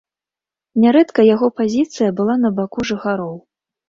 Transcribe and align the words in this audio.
Нярэдка 0.85 1.25
яго 1.35 1.49
пазіцыя 1.61 2.09
была 2.21 2.35
на 2.47 2.51
баку 2.61 2.87
жыхароў. 2.91 3.37